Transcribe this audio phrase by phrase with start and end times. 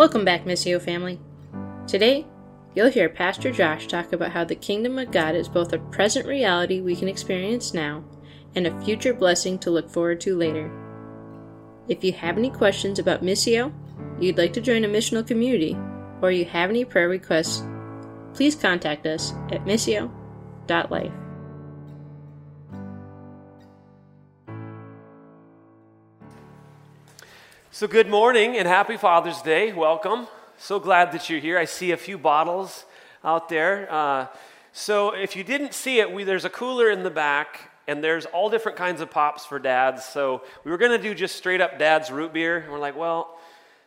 [0.00, 1.20] Welcome back, Missio family.
[1.86, 2.26] Today,
[2.74, 6.26] you'll hear Pastor Josh talk about how the kingdom of God is both a present
[6.26, 8.02] reality we can experience now
[8.54, 10.70] and a future blessing to look forward to later.
[11.86, 13.74] If you have any questions about Missio,
[14.18, 15.76] you'd like to join a missional community,
[16.22, 17.62] or you have any prayer requests,
[18.32, 21.12] please contact us at missio.life.
[27.80, 29.72] So, good morning and happy Father's Day.
[29.72, 30.26] Welcome.
[30.58, 31.56] So glad that you're here.
[31.56, 32.84] I see a few bottles
[33.24, 33.90] out there.
[33.90, 34.26] Uh,
[34.70, 38.26] so, if you didn't see it, we, there's a cooler in the back, and there's
[38.26, 40.04] all different kinds of pops for dads.
[40.04, 42.98] So, we were going to do just straight up dad's root beer, and we're like,
[42.98, 43.38] well,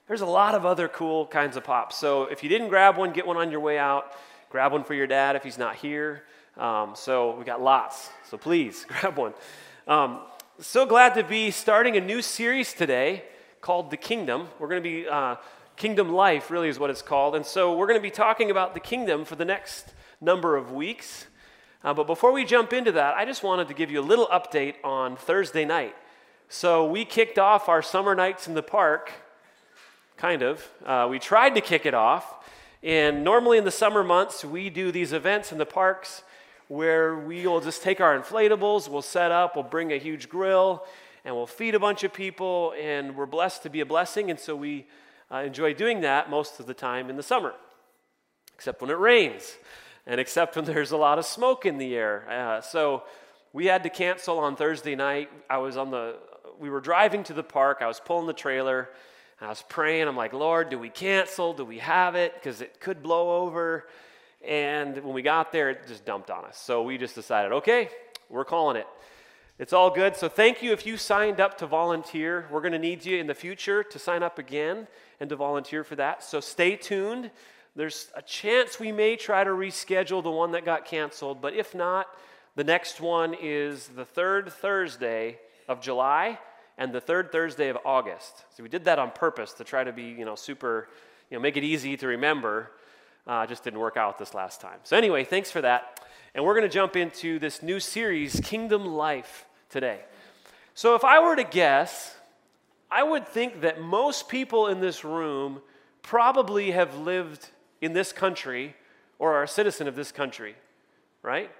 [0.07, 1.95] there's a lot of other cool kinds of pops.
[1.95, 4.11] So, if you didn't grab one, get one on your way out.
[4.49, 6.23] Grab one for your dad if he's not here.
[6.57, 8.09] Um, so, we got lots.
[8.27, 9.35] So, please grab one.
[9.87, 10.21] Um,
[10.59, 13.23] so glad to be starting a new series today
[13.63, 14.49] called The Kingdom.
[14.59, 15.37] We're going to be, uh,
[15.77, 17.33] Kingdom Life really is what it's called.
[17.33, 20.73] And so we're going to be talking about the kingdom for the next number of
[20.73, 21.27] weeks.
[21.81, 24.27] Uh, but before we jump into that, I just wanted to give you a little
[24.27, 25.95] update on Thursday night.
[26.49, 29.13] So we kicked off our summer nights in the park,
[30.17, 30.69] kind of.
[30.85, 32.45] Uh, we tried to kick it off.
[32.83, 36.23] And normally in the summer months, we do these events in the parks
[36.67, 40.85] where we will just take our inflatables, we'll set up, we'll bring a huge grill,
[41.25, 44.29] and we'll feed a bunch of people, and we're blessed to be a blessing.
[44.29, 44.87] And so we
[45.31, 47.53] uh, enjoy doing that most of the time in the summer,
[48.55, 49.55] except when it rains,
[50.05, 52.29] and except when there's a lot of smoke in the air.
[52.29, 53.03] Uh, so
[53.53, 55.29] we had to cancel on Thursday night.
[55.49, 56.15] I was on the,
[56.59, 58.89] we were driving to the park, I was pulling the trailer.
[59.41, 60.07] I was praying.
[60.07, 61.53] I'm like, Lord, do we cancel?
[61.53, 62.33] Do we have it?
[62.33, 63.89] Because it could blow over.
[64.41, 66.57] And when we got there, it just dumped on us.
[66.57, 67.89] So we just decided, okay,
[68.29, 68.87] we're calling it.
[69.59, 70.15] It's all good.
[70.15, 72.47] So thank you if you signed up to volunteer.
[72.49, 74.87] We're going to need you in the future to sign up again
[75.19, 76.23] and to volunteer for that.
[76.23, 77.29] So stay tuned.
[77.75, 81.75] There's a chance we may try to reschedule the one that got canceled, but if
[81.75, 82.07] not,
[82.55, 85.37] the next one is the third Thursday
[85.67, 86.39] of July
[86.79, 88.45] and the third Thursday of August.
[88.55, 90.89] So we did that on purpose to try to be, you know, super,
[91.29, 92.71] you know, make it easy to remember.
[93.25, 94.79] Uh, just didn't work out this last time.
[94.83, 96.01] So anyway, thanks for that.
[96.35, 99.99] And we're going to jump into this new series, Kingdom Life, today.
[100.75, 102.15] So, if I were to guess,
[102.89, 105.61] I would think that most people in this room
[106.01, 107.49] probably have lived
[107.81, 108.75] in this country
[109.19, 110.55] or are a citizen of this country,
[111.21, 111.51] right?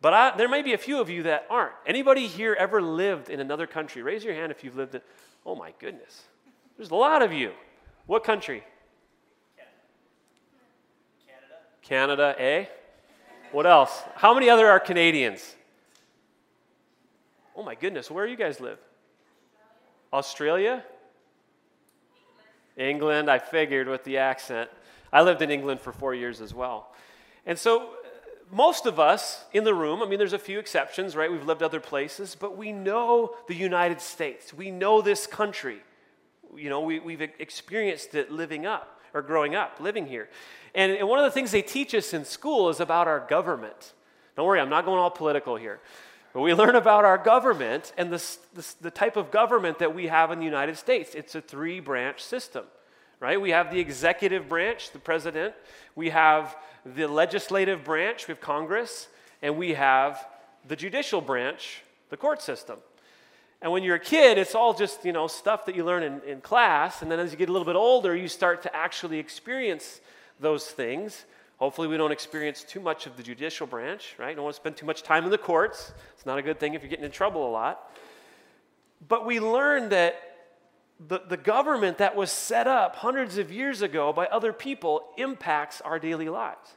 [0.00, 1.74] But I, there may be a few of you that aren't.
[1.86, 4.02] Anybody here ever lived in another country?
[4.02, 5.02] Raise your hand if you've lived in.
[5.46, 6.22] Oh my goodness.
[6.76, 7.52] There's a lot of you.
[8.06, 8.64] What country?
[11.84, 12.34] Canada.
[12.38, 12.64] Eh?
[13.52, 14.02] What else?
[14.16, 15.54] How many other are Canadians?
[17.54, 18.78] Oh my goodness, where do you guys live?
[20.12, 20.82] Australia?
[22.76, 23.30] England.
[23.30, 24.70] I figured with the accent.
[25.12, 26.92] I lived in England for four years as well.
[27.46, 27.90] And so,
[28.50, 31.30] most of us in the room, I mean, there's a few exceptions, right?
[31.30, 34.52] We've lived other places, but we know the United States.
[34.52, 35.78] We know this country.
[36.56, 40.28] You know, we, we've experienced it living up or growing up, living here.
[40.74, 43.92] And, and one of the things they teach us in school is about our government.
[44.36, 45.80] Don't worry, I'm not going all political here.
[46.32, 48.22] But we learn about our government and the,
[48.54, 51.14] the, the type of government that we have in the United States.
[51.14, 52.64] It's a three branch system,
[53.20, 53.40] right?
[53.40, 55.54] We have the executive branch, the president,
[55.94, 59.08] we have the legislative branch, we have Congress,
[59.40, 60.26] and we have
[60.66, 62.78] the judicial branch, the court system.
[63.62, 66.20] And when you're a kid, it's all just, you know, stuff that you learn in,
[66.26, 67.00] in class.
[67.00, 70.00] And then as you get a little bit older, you start to actually experience
[70.40, 71.24] those things.
[71.58, 74.34] Hopefully, we don't experience too much of the judicial branch, right?
[74.34, 75.92] Don't want to spend too much time in the courts.
[76.14, 77.90] It's not a good thing if you're getting in trouble a lot.
[79.06, 80.16] But we learn that
[80.98, 85.80] the, the government that was set up hundreds of years ago by other people impacts
[85.80, 86.74] our daily lives.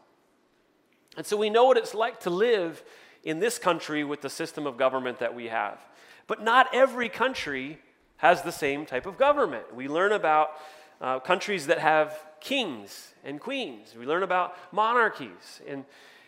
[1.15, 2.83] And so we know what it's like to live
[3.23, 5.79] in this country with the system of government that we have.
[6.27, 7.79] But not every country
[8.17, 9.73] has the same type of government.
[9.73, 10.51] We learn about
[10.99, 13.95] uh, countries that have kings and queens.
[13.97, 15.61] We learn about monarchies.
[15.67, 15.85] And,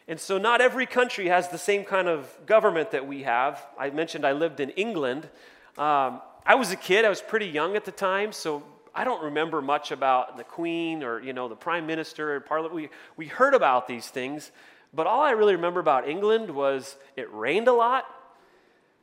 [0.07, 3.65] and so, not every country has the same kind of government that we have.
[3.77, 5.29] I mentioned I lived in England.
[5.77, 8.63] Um, I was a kid, I was pretty young at the time, so
[8.93, 12.73] I don't remember much about the queen or, you know, the prime minister or parliament.
[12.73, 14.51] We, we heard about these things,
[14.93, 18.05] but all I really remember about England was it rained a lot,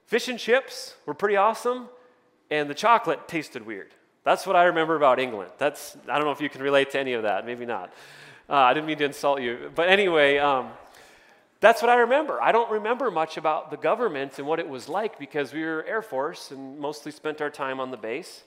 [0.06, 1.88] fish and chips were pretty awesome,
[2.50, 3.94] and the chocolate tasted weird.
[4.26, 5.52] That's what I remember about England.
[5.56, 7.92] That's, I don't know if you can relate to any of that, maybe not.
[8.50, 9.70] Uh, I didn't mean to insult you.
[9.72, 10.70] But anyway, um,
[11.60, 12.42] that's what I remember.
[12.42, 15.84] I don't remember much about the government and what it was like because we were
[15.84, 18.42] Air Force and mostly spent our time on the base.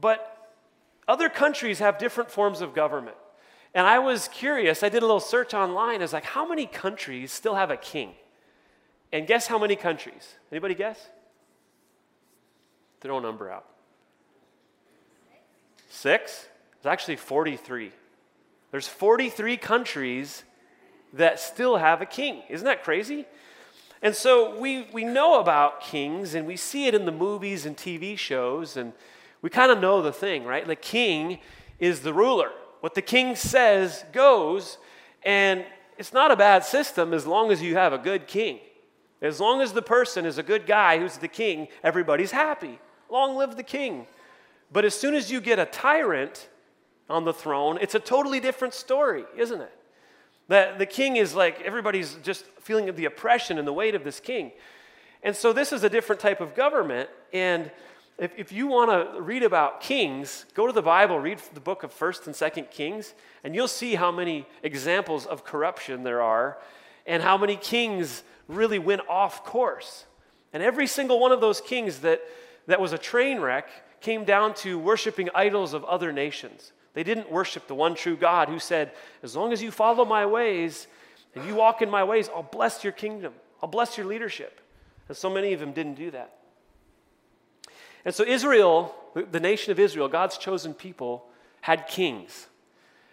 [0.00, 0.52] But
[1.08, 3.16] other countries have different forms of government.
[3.74, 5.96] And I was curious, I did a little search online.
[5.96, 8.12] I was like, how many countries still have a king?
[9.12, 10.36] And guess how many countries?
[10.52, 11.08] Anybody guess?
[13.00, 13.66] Throw a number out.
[15.92, 16.48] Six?
[16.78, 17.92] It's actually 43.
[18.70, 20.42] There's 43 countries
[21.12, 22.42] that still have a king.
[22.48, 23.26] Isn't that crazy?
[24.00, 27.76] And so we, we know about kings and we see it in the movies and
[27.76, 28.94] TV shows, and
[29.42, 30.66] we kind of know the thing, right?
[30.66, 31.38] The king
[31.78, 32.50] is the ruler.
[32.80, 34.78] What the king says goes,
[35.22, 35.66] and
[35.98, 38.60] it's not a bad system as long as you have a good king.
[39.20, 42.78] As long as the person is a good guy who's the king, everybody's happy.
[43.10, 44.06] Long live the king.
[44.72, 46.48] But as soon as you get a tyrant
[47.10, 49.72] on the throne, it's a totally different story, isn't it?
[50.48, 54.18] That the king is like, everybody's just feeling the oppression and the weight of this
[54.18, 54.52] king.
[55.22, 57.08] And so this is a different type of government.
[57.32, 57.70] And
[58.18, 61.82] if, if you want to read about kings, go to the Bible, read the book
[61.82, 63.14] of 1st and 2nd Kings,
[63.44, 66.58] and you'll see how many examples of corruption there are
[67.06, 70.04] and how many kings really went off course.
[70.52, 72.20] And every single one of those kings that,
[72.66, 73.68] that was a train wreck
[74.02, 76.72] came down to worshiping idols of other nations.
[76.94, 80.26] They didn't worship the one true God who said, As long as you follow my
[80.26, 80.86] ways
[81.34, 83.32] and you walk in my ways, I'll bless your kingdom,
[83.62, 84.60] I'll bless your leadership.
[85.08, 86.34] And so many of them didn't do that.
[88.04, 91.24] And so, Israel, the nation of Israel, God's chosen people,
[91.60, 92.48] had kings.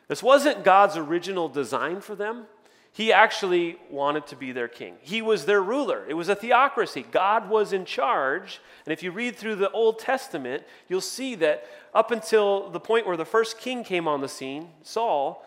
[0.07, 2.45] This wasn't God's original design for them.
[2.91, 4.95] He actually wanted to be their king.
[5.01, 6.03] He was their ruler.
[6.07, 7.05] It was a theocracy.
[7.11, 8.59] God was in charge.
[8.85, 13.05] And if you read through the Old Testament, you'll see that up until the point
[13.05, 15.45] where the first king came on the scene, Saul,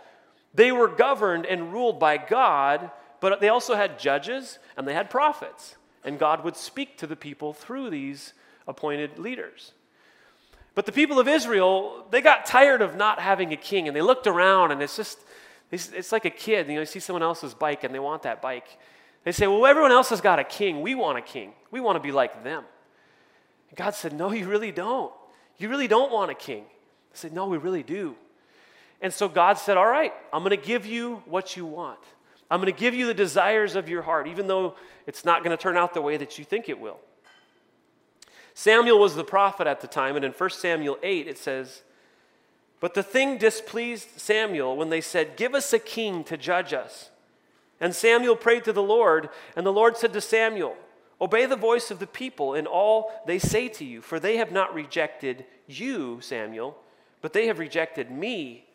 [0.55, 2.91] they were governed and ruled by God,
[3.21, 5.77] but they also had judges and they had prophets.
[6.05, 8.35] And God would speak to the people through these
[8.67, 9.73] appointed leaders.
[10.75, 14.01] But the people of Israel, they got tired of not having a king and they
[14.01, 15.19] looked around and it's just,
[15.73, 18.43] it's, like a kid, you know, you see someone else's bike and they want that
[18.43, 18.79] bike.
[19.25, 20.83] They say, well, everyone else has got a king.
[20.83, 21.53] We want a king.
[21.71, 22.65] We want to be like them.
[23.71, 25.13] And God said, no, you really don't.
[25.57, 26.65] You really don't want a king.
[26.65, 28.17] I said, no, we really do.
[29.01, 31.99] And so God said, all right, I'm going to give you what you want.
[32.51, 34.75] I'm going to give you the desires of your heart, even though
[35.07, 36.99] it's not going to turn out the way that you think it will.
[38.55, 41.83] Samuel was the prophet at the time, and in 1 Samuel 8, it says,
[42.83, 47.11] But the thing displeased Samuel when they said, Give us a king to judge us.
[47.81, 50.75] And Samuel prayed to the Lord, and the Lord said to Samuel,
[51.21, 54.51] Obey the voice of the people in all they say to you, for they have
[54.51, 56.77] not rejected you, Samuel,
[57.21, 58.67] but they have rejected me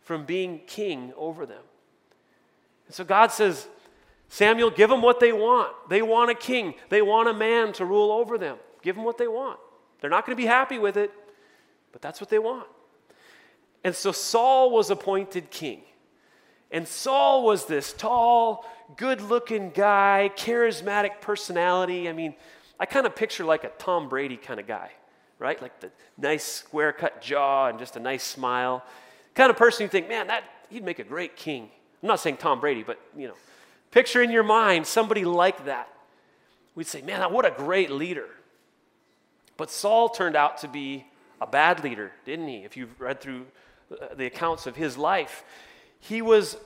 [0.00, 1.64] from being king over them.
[2.86, 3.66] And so God says,
[4.28, 5.72] Samuel, give them what they want.
[5.88, 8.58] They want a king, they want a man to rule over them.
[8.82, 9.58] Give them what they want.
[10.00, 11.10] They're not going to be happy with it,
[11.90, 12.68] but that's what they want.
[13.86, 15.80] And so Saul was appointed king.
[16.72, 22.08] And Saul was this tall, good looking guy, charismatic personality.
[22.08, 22.34] I mean,
[22.80, 24.90] I kind of picture like a Tom Brady kind of guy,
[25.38, 25.62] right?
[25.62, 28.84] Like the nice square cut jaw and just a nice smile.
[29.36, 31.70] Kind of person you think, man, that he'd make a great king.
[32.02, 33.36] I'm not saying Tom Brady, but you know,
[33.92, 35.88] picture in your mind somebody like that.
[36.74, 38.26] We'd say, man, what a great leader.
[39.56, 41.06] But Saul turned out to be
[41.40, 42.64] a bad leader, didn't he?
[42.64, 43.46] If you've read through
[43.88, 45.44] the accounts of his life,
[45.98, 46.56] he was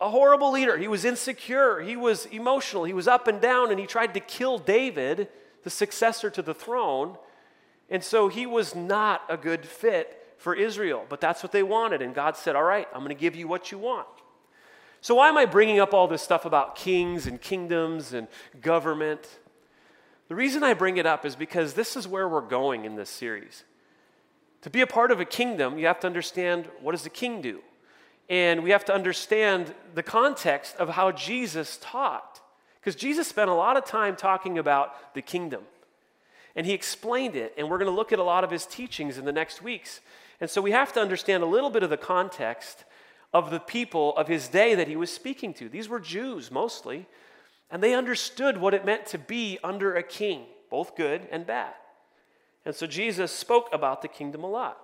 [0.00, 0.76] a horrible leader.
[0.76, 1.80] He was insecure.
[1.80, 2.84] He was emotional.
[2.84, 5.28] He was up and down, and he tried to kill David,
[5.62, 7.16] the successor to the throne.
[7.88, 11.04] And so he was not a good fit for Israel.
[11.08, 12.02] But that's what they wanted.
[12.02, 14.06] And God said, All right, I'm going to give you what you want.
[15.00, 18.28] So, why am I bringing up all this stuff about kings and kingdoms and
[18.60, 19.38] government?
[20.28, 23.10] The reason I bring it up is because this is where we're going in this
[23.10, 23.64] series.
[24.66, 27.40] To be a part of a kingdom, you have to understand what does the king
[27.40, 27.60] do?
[28.28, 32.40] And we have to understand the context of how Jesus taught.
[32.80, 35.62] Because Jesus spent a lot of time talking about the kingdom.
[36.56, 39.18] And he explained it, and we're going to look at a lot of his teachings
[39.18, 40.00] in the next weeks.
[40.40, 42.84] And so we have to understand a little bit of the context
[43.32, 45.68] of the people of his day that he was speaking to.
[45.68, 47.06] These were Jews mostly,
[47.70, 51.72] and they understood what it meant to be under a king, both good and bad.
[52.66, 54.78] And so Jesus spoke about the kingdom a lot.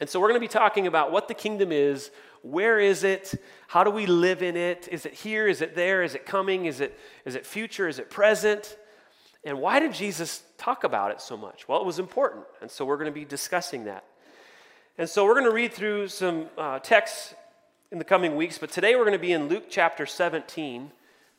[0.00, 2.10] And so we're going to be talking about what the kingdom is,
[2.42, 4.88] where is it, how do we live in it?
[4.90, 5.46] Is it here?
[5.46, 6.02] Is it there?
[6.02, 6.66] Is it coming?
[6.66, 7.88] Is it, is it future?
[7.88, 8.76] Is it present?
[9.44, 11.68] And why did Jesus talk about it so much?
[11.68, 12.44] Well, it was important.
[12.60, 14.04] And so we're going to be discussing that.
[14.98, 17.34] And so we're going to read through some uh, texts
[17.92, 20.90] in the coming weeks, but today we're going to be in Luke chapter 17.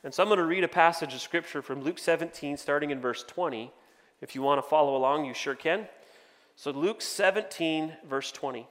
[0.03, 3.01] And so I'm going to read a passage of scripture from Luke 17, starting in
[3.01, 3.74] verse 20.
[4.21, 5.88] If you want to follow along, you sure can.
[6.55, 8.67] So, Luke 17, verse 20.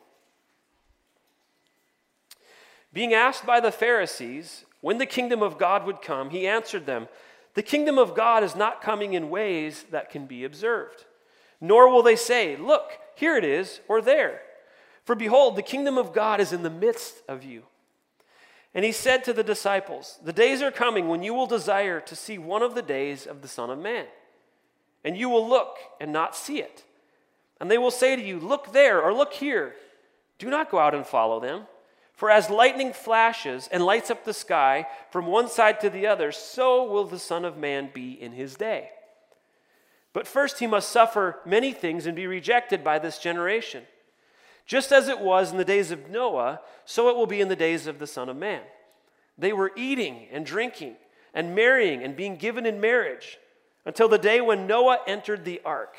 [2.92, 7.08] Being asked by the Pharisees when the kingdom of God would come, he answered them,
[7.54, 11.04] The kingdom of God is not coming in ways that can be observed.
[11.60, 14.40] Nor will they say, Look, here it is, or there.
[15.04, 17.62] For behold, the kingdom of God is in the midst of you.
[18.74, 22.16] And he said to the disciples, The days are coming when you will desire to
[22.16, 24.06] see one of the days of the Son of Man.
[25.06, 26.82] And you will look and not see it
[27.60, 29.75] and they will say to you, Look there or look here.
[30.38, 31.66] Do not go out and follow them.
[32.12, 36.32] For as lightning flashes and lights up the sky from one side to the other,
[36.32, 38.90] so will the Son of Man be in his day.
[40.12, 43.84] But first he must suffer many things and be rejected by this generation.
[44.64, 47.56] Just as it was in the days of Noah, so it will be in the
[47.56, 48.62] days of the Son of Man.
[49.36, 50.96] They were eating and drinking
[51.34, 53.38] and marrying and being given in marriage
[53.87, 55.97] until the day when Noah entered the ark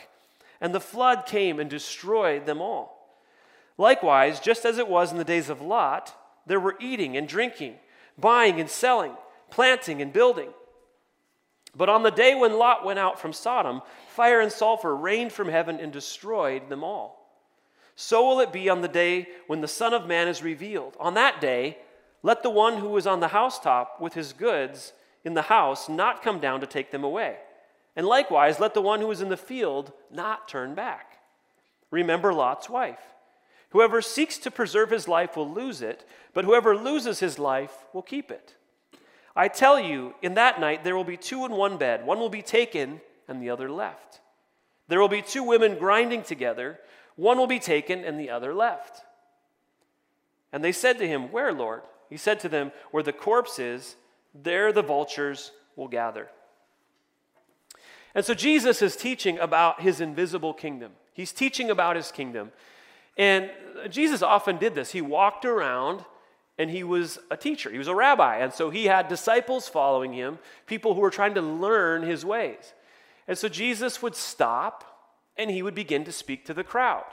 [0.62, 3.18] and the flood came and destroyed them all.
[3.78, 6.14] Likewise, just as it was in the days of Lot,
[6.46, 7.76] there were eating and drinking,
[8.18, 9.14] buying and selling,
[9.50, 10.50] planting and building.
[11.76, 15.48] But on the day when Lot went out from Sodom, fire and sulfur rained from
[15.48, 17.18] heaven and destroyed them all.
[17.96, 20.96] So will it be on the day when the Son of Man is revealed.
[21.00, 21.78] On that day,
[22.24, 26.24] let the one who is on the housetop with his goods in the house not
[26.24, 27.38] come down to take them away.
[27.98, 31.18] And likewise, let the one who is in the field not turn back.
[31.90, 33.02] Remember Lot's wife.
[33.72, 38.04] Whoever seeks to preserve his life will lose it, but whoever loses his life will
[38.04, 38.56] keep it.
[39.36, 42.06] I tell you, in that night there will be two in one bed.
[42.06, 44.22] One will be taken and the other left.
[44.88, 46.80] There will be two women grinding together.
[47.16, 49.04] One will be taken and the other left.
[50.54, 51.82] And they said to him, Where, Lord?
[52.12, 53.96] He said to them, Where the corpse is,
[54.36, 56.30] there the vultures will gather.
[58.18, 60.94] And so Jesus is teaching about his invisible kingdom.
[61.14, 62.52] He's teaching about his kingdom.
[63.16, 63.52] And
[63.90, 64.92] Jesus often did this.
[64.92, 66.04] He walked around
[66.58, 68.38] and he was a teacher, he was a rabbi.
[68.38, 72.74] And so he had disciples following him, people who were trying to learn his ways.
[73.28, 74.84] And so Jesus would stop
[75.38, 77.06] and he would begin to speak to the crowd.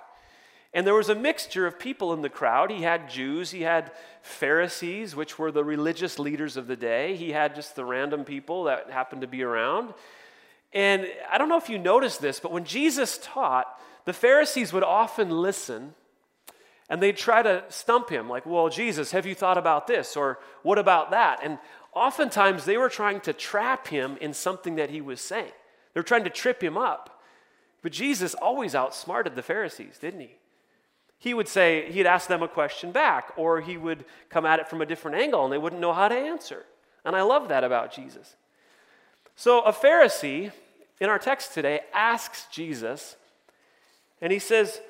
[0.72, 2.70] And there was a mixture of people in the crowd.
[2.70, 3.92] He had Jews, he had
[4.22, 8.64] Pharisees, which were the religious leaders of the day, he had just the random people
[8.64, 9.92] that happened to be around.
[10.74, 13.66] And I don't know if you noticed this, but when Jesus taught,
[14.04, 15.94] the Pharisees would often listen
[16.90, 20.16] and they'd try to stump him, like, Well, Jesus, have you thought about this?
[20.16, 21.40] Or what about that?
[21.42, 21.58] And
[21.94, 25.52] oftentimes they were trying to trap him in something that he was saying.
[25.94, 27.22] They were trying to trip him up.
[27.80, 30.36] But Jesus always outsmarted the Pharisees, didn't he?
[31.18, 34.68] He would say, he'd ask them a question back, or he would come at it
[34.68, 36.64] from a different angle and they wouldn't know how to answer.
[37.04, 38.36] And I love that about Jesus.
[39.36, 40.52] So a Pharisee
[41.00, 43.16] in our text today asks Jesus,
[44.20, 44.80] and he says,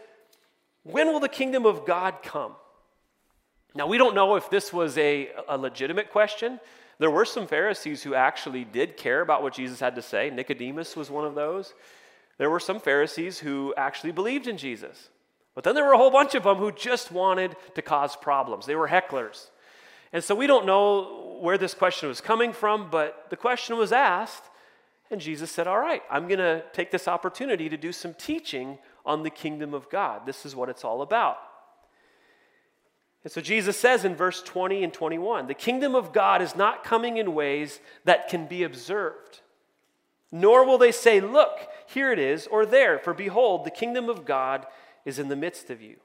[0.83, 2.53] When will the kingdom of God come?
[3.75, 6.61] Now, we don't know if this was a, a legitimate question.
[6.99, 10.31] There were some Pharisees who actually did care about what Jesus had to say.
[10.31, 11.75] Nicodemus was one of those.
[12.39, 15.09] There were some Pharisees who actually believed in Jesus.
[15.55, 18.67] But then there were a whole bunch of them who just wanted to cause problems.
[18.67, 19.51] They were hecklers.
[20.13, 23.93] And so we don't know where this question was coming from, but the question was
[23.93, 24.45] asked,
[25.11, 28.79] and Jesus said, All right, I'm going to take this opportunity to do some teaching
[29.05, 30.27] on the kingdom of God.
[30.27, 31.39] This is what it's all about.
[33.23, 36.85] And so Jesus says in verse 20 and 21 the kingdom of God is not
[36.85, 39.41] coming in ways that can be observed,
[40.31, 44.25] nor will they say, Look, here it is, or there, for behold, the kingdom of
[44.25, 44.67] God
[45.05, 45.97] is in the midst of you.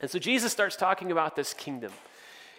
[0.00, 1.92] And so Jesus starts talking about this kingdom.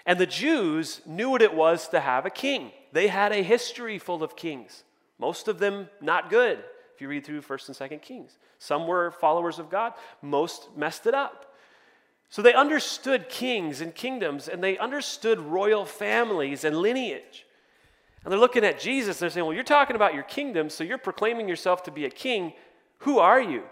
[0.06, 2.72] And the Jews knew what it was to have a king.
[2.92, 4.84] They had a history full of kings.
[5.22, 6.64] Most of them not good,
[6.96, 8.40] if you read through 1st and 2nd Kings.
[8.58, 11.54] Some were followers of God, most messed it up.
[12.30, 17.46] So they understood kings and kingdoms, and they understood royal families and lineage.
[18.24, 20.84] And they're looking at Jesus, and they're saying, Well, you're talking about your kingdom, so
[20.84, 22.54] you're proclaiming yourself to be a king.
[23.00, 23.64] Who are you?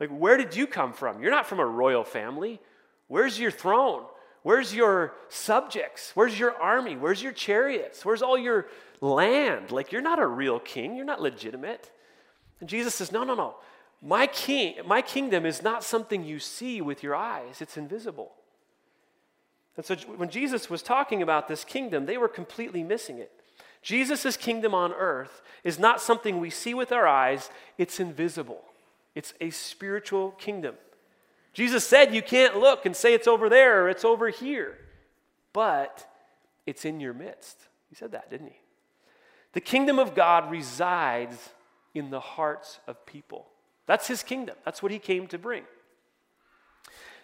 [0.00, 1.20] Like, where did you come from?
[1.20, 2.60] You're not from a royal family.
[3.08, 4.04] Where's your throne?
[4.44, 6.12] Where's your subjects?
[6.14, 6.96] Where's your army?
[6.96, 8.04] Where's your chariots?
[8.04, 8.66] Where's all your
[9.00, 9.70] land.
[9.70, 11.90] Like, you're not a real king, you're not legitimate.
[12.60, 13.56] And Jesus says, No, no, no.
[14.02, 18.32] My, king, my kingdom is not something you see with your eyes, it's invisible.
[19.76, 23.32] And so when Jesus was talking about this kingdom, they were completely missing it.
[23.82, 28.62] Jesus' kingdom on earth is not something we see with our eyes, it's invisible.
[29.14, 30.74] It's a spiritual kingdom.
[31.54, 34.76] Jesus said you can't look and say it's over there or it's over here,
[35.52, 36.06] but
[36.66, 37.68] it's in your midst.
[37.88, 38.58] He said that, didn't he?
[39.52, 41.50] The kingdom of God resides
[41.94, 43.46] in the hearts of people.
[43.86, 44.56] That's his kingdom.
[44.64, 45.62] That's what he came to bring.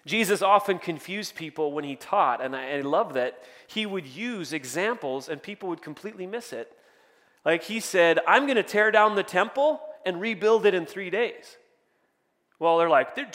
[0.06, 4.52] Jesus often confused people when he taught, and I, I love that he would use
[4.52, 6.72] examples and people would completely miss it.
[7.44, 11.10] Like he said, I'm going to tear down the temple and rebuild it in three
[11.10, 11.56] days.
[12.58, 13.30] Well, they're like, they're,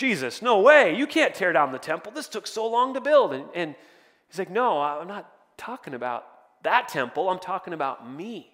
[0.00, 0.96] Jesus, no way.
[0.96, 2.10] You can't tear down the temple.
[2.10, 3.34] This took so long to build.
[3.34, 3.74] And, and
[4.28, 6.26] he's like, No, I'm not talking about
[6.62, 7.28] that temple.
[7.28, 8.50] I'm talking about me.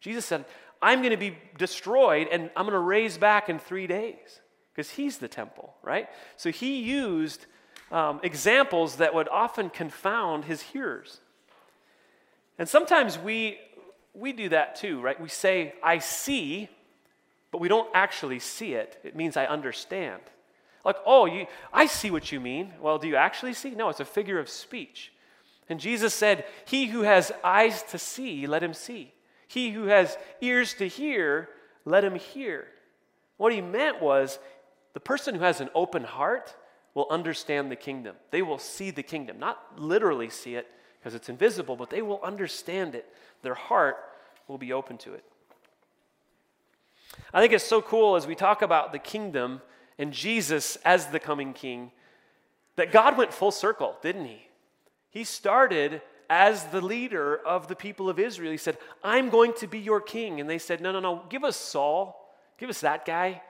[0.00, 0.44] Jesus said,
[0.82, 4.40] I'm going to be destroyed and I'm going to raise back in three days
[4.74, 6.06] because he's the temple, right?
[6.36, 7.46] So he used
[7.90, 11.20] um, examples that would often confound his hearers.
[12.58, 13.58] And sometimes we,
[14.12, 15.18] we do that too, right?
[15.18, 16.68] We say, I see,
[17.52, 19.00] but we don't actually see it.
[19.02, 20.20] It means I understand.
[20.84, 22.72] Like, oh, you, I see what you mean.
[22.80, 23.70] Well, do you actually see?
[23.70, 25.12] No, it's a figure of speech.
[25.68, 29.12] And Jesus said, He who has eyes to see, let him see.
[29.46, 31.48] He who has ears to hear,
[31.84, 32.66] let him hear.
[33.36, 34.38] What he meant was
[34.92, 36.54] the person who has an open heart
[36.94, 38.16] will understand the kingdom.
[38.30, 40.66] They will see the kingdom, not literally see it
[40.98, 43.06] because it's invisible, but they will understand it.
[43.42, 43.96] Their heart
[44.48, 45.24] will be open to it.
[47.32, 49.62] I think it's so cool as we talk about the kingdom
[50.00, 51.92] and Jesus as the coming king
[52.76, 54.46] that God went full circle, didn't he?
[55.10, 58.50] He started as the leader of the people of Israel.
[58.50, 60.40] He said, I'm going to be your king.
[60.40, 63.42] And they said, No, no, no, give us Saul, give us that guy.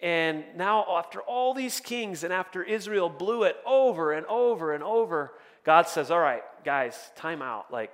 [0.00, 4.82] And now, after all these kings and after Israel blew it over and over and
[4.82, 7.72] over, God says, All right, guys, time out.
[7.72, 7.92] Like,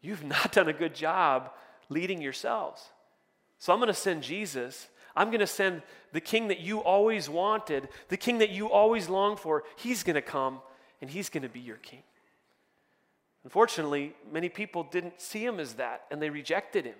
[0.00, 1.50] you've not done a good job
[1.90, 2.82] leading yourselves.
[3.58, 4.88] So I'm going to send Jesus.
[5.16, 5.82] I'm going to send
[6.12, 9.64] the king that you always wanted, the king that you always longed for.
[9.76, 10.60] He's going to come
[11.00, 12.02] and he's going to be your king.
[13.44, 16.96] Unfortunately, many people didn't see him as that and they rejected him.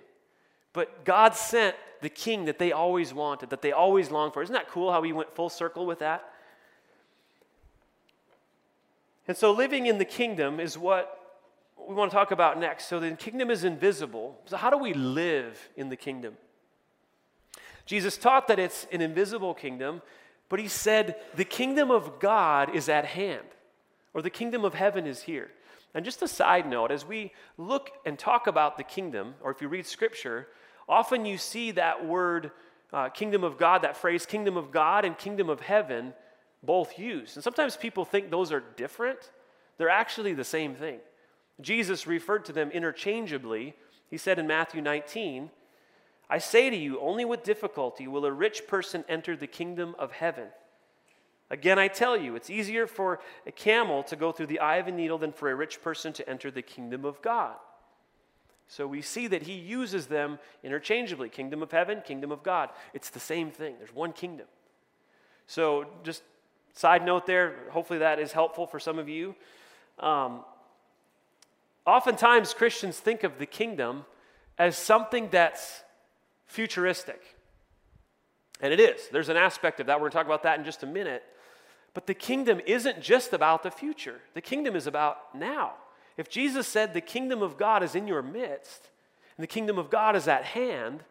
[0.73, 4.43] But God sent the king that they always wanted, that they always longed for.
[4.43, 6.23] Isn't that cool how he went full circle with that?
[9.27, 11.41] And so, living in the kingdom is what
[11.77, 12.87] we want to talk about next.
[12.87, 14.39] So, the kingdom is invisible.
[14.45, 16.37] So, how do we live in the kingdom?
[17.87, 20.03] Jesus taught that it's an invisible kingdom,
[20.49, 23.47] but he said the kingdom of God is at hand,
[24.13, 25.49] or the kingdom of heaven is here.
[25.95, 29.61] And just a side note, as we look and talk about the kingdom, or if
[29.61, 30.47] you read scripture,
[30.87, 32.51] often you see that word
[32.93, 36.13] uh, kingdom of God, that phrase kingdom of God and kingdom of heaven
[36.63, 37.37] both used.
[37.37, 39.31] And sometimes people think those are different.
[39.77, 40.99] They're actually the same thing.
[41.61, 43.75] Jesus referred to them interchangeably.
[44.09, 45.49] He said in Matthew 19,
[46.29, 50.11] I say to you, only with difficulty will a rich person enter the kingdom of
[50.11, 50.47] heaven.
[51.49, 54.87] Again, I tell you, it's easier for a camel to go through the eye of
[54.87, 57.55] a needle than for a rich person to enter the kingdom of God.
[58.67, 62.69] So we see that he uses them interchangeably kingdom of heaven, kingdom of God.
[62.93, 64.47] It's the same thing, there's one kingdom.
[65.49, 66.23] So, just
[66.73, 69.33] side note there, hopefully that is helpful for some of you.
[69.99, 70.43] Um,
[71.85, 74.05] oftentimes, Christians think of the kingdom
[74.57, 75.83] as something that's
[76.47, 77.21] futuristic.
[78.59, 79.07] And it is.
[79.11, 79.97] There's an aspect of that.
[79.97, 81.23] We're going to talk about that in just a minute.
[81.93, 85.73] But the kingdom isn't just about the future, the kingdom is about now.
[86.15, 88.89] If Jesus said the kingdom of God is in your midst
[89.37, 91.03] and the kingdom of God is at hand,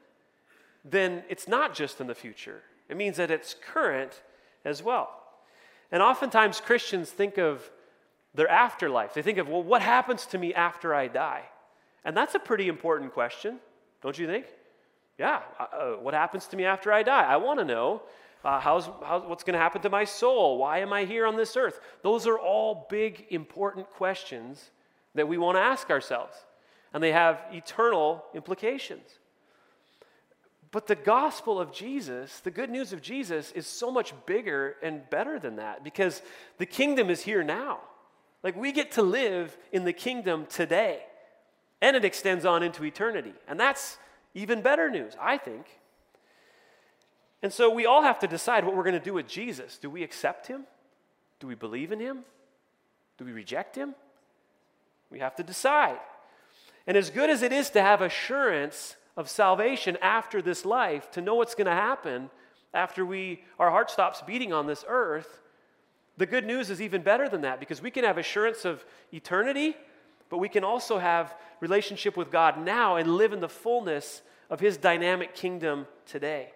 [0.84, 2.62] then it's not just in the future.
[2.88, 4.22] It means that it's current
[4.64, 5.10] as well.
[5.92, 7.70] And oftentimes Christians think of
[8.34, 9.14] their afterlife.
[9.14, 11.42] They think of, well, what happens to me after I die?
[12.04, 13.58] And that's a pretty important question,
[14.02, 14.46] don't you think?
[15.18, 17.24] Yeah, uh, uh what happens to me after I die?
[17.24, 18.02] I want to know
[18.46, 20.58] uh, how's, how, what's going to happen to my soul?
[20.58, 21.80] Why am I here on this earth?
[22.02, 24.70] Those are all big, important questions
[25.16, 26.36] that we want to ask ourselves,
[26.94, 29.18] and they have eternal implications.
[30.70, 35.08] But the gospel of Jesus, the good news of Jesus, is so much bigger and
[35.10, 36.22] better than that because
[36.58, 37.80] the kingdom is here now.
[38.44, 41.00] Like we get to live in the kingdom today,
[41.80, 43.34] and it extends on into eternity.
[43.48, 43.98] And that's
[44.36, 45.66] even better news, I think.
[47.42, 49.78] And so we all have to decide what we're going to do with Jesus.
[49.78, 50.64] Do we accept him?
[51.40, 52.18] Do we believe in him?
[53.16, 53.94] Do we reject him?
[55.10, 55.98] We have to decide.
[56.86, 61.22] And as good as it is to have assurance of salvation after this life, to
[61.22, 62.28] know what's going to happen
[62.74, 65.40] after we our heart stops beating on this earth,
[66.18, 69.76] the good news is even better than that because we can have assurance of eternity,
[70.28, 74.60] but we can also have relationship with God now and live in the fullness of
[74.60, 76.50] his dynamic kingdom today.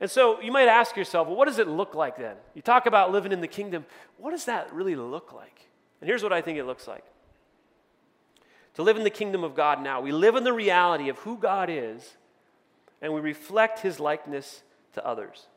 [0.00, 2.36] And so you might ask yourself, well, what does it look like then?
[2.54, 3.84] You talk about living in the kingdom.
[4.16, 5.68] What does that really look like?
[6.00, 7.04] And here's what I think it looks like
[8.74, 10.00] to live in the kingdom of God now.
[10.00, 12.16] We live in the reality of who God is,
[13.02, 14.62] and we reflect his likeness
[14.94, 15.48] to others.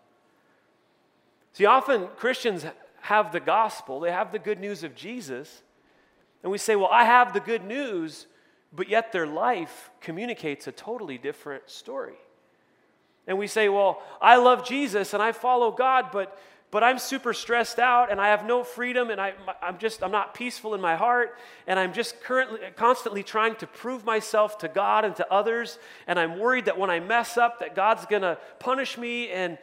[1.53, 2.65] See, often Christians
[3.01, 5.61] have the gospel, they have the good news of Jesus,
[6.43, 8.27] and we say, Well, I have the good news,
[8.71, 12.15] but yet their life communicates a totally different story.
[13.25, 16.37] And we say, Well, I love Jesus and I follow God, but
[16.73, 20.09] but I'm super stressed out and I have no freedom and I, I'm just, I'm
[20.09, 21.37] not peaceful in my heart.
[21.67, 25.77] And I'm just currently, constantly trying to prove myself to God and to others.
[26.07, 29.29] And I'm worried that when I mess up that God's going to punish me.
[29.29, 29.59] And,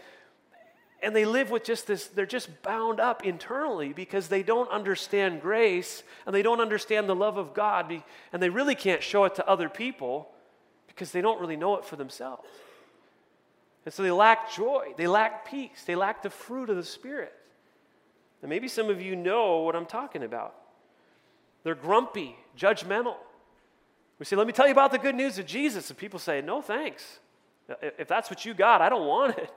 [1.03, 5.41] and they live with just this, they're just bound up internally because they don't understand
[5.41, 9.35] grace and they don't understand the love of God and they really can't show it
[9.37, 10.31] to other people
[10.89, 12.47] because they don't really know it for themselves.
[13.85, 17.33] And so they lack joy, they lack peace, they lack the fruit of the Spirit.
[18.43, 20.55] And maybe some of you know what I'm talking about.
[21.63, 23.17] They're grumpy, judgmental.
[24.19, 25.89] We say, Let me tell you about the good news of Jesus.
[25.91, 27.19] And people say, No, thanks.
[27.99, 29.51] If that's what you got, I don't want it.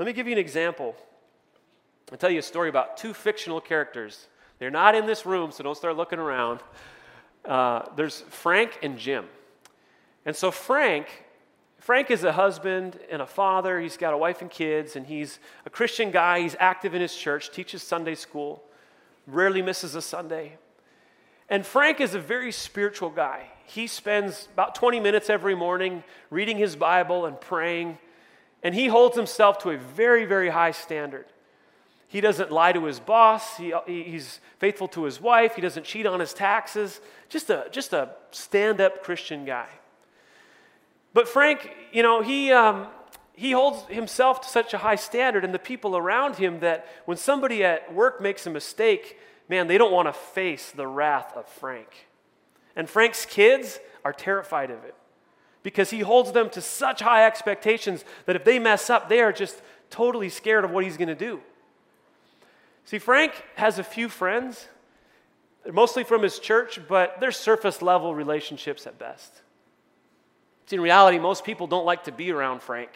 [0.00, 0.96] Let me give you an example.
[2.10, 4.28] I'll tell you a story about two fictional characters.
[4.58, 6.60] They're not in this room, so don't start looking around.
[7.44, 9.26] Uh, there's Frank and Jim.
[10.24, 11.06] And so Frank
[11.80, 13.78] Frank is a husband and a father.
[13.78, 16.40] He's got a wife and kids, and he's a Christian guy.
[16.40, 18.62] He's active in his church, teaches Sunday school,
[19.26, 20.56] rarely misses a Sunday.
[21.50, 23.48] And Frank is a very spiritual guy.
[23.66, 27.98] He spends about 20 minutes every morning reading his Bible and praying,
[28.62, 31.26] and he holds himself to a very, very high standard.
[32.08, 33.56] He doesn't lie to his boss.
[33.56, 35.54] He, he's faithful to his wife.
[35.54, 37.00] He doesn't cheat on his taxes.
[37.28, 39.68] Just a, just a stand up Christian guy.
[41.14, 42.88] But Frank, you know, he, um,
[43.32, 47.16] he holds himself to such a high standard and the people around him that when
[47.16, 49.18] somebody at work makes a mistake,
[49.48, 52.08] man, they don't want to face the wrath of Frank.
[52.76, 54.94] And Frank's kids are terrified of it
[55.62, 59.32] because he holds them to such high expectations that if they mess up, they are
[59.32, 61.40] just totally scared of what he's going to do.
[62.84, 64.68] See, Frank has a few friends,
[65.64, 69.42] they're mostly from his church, but they're surface level relationships at best.
[70.66, 72.90] See, in reality, most people don't like to be around Frank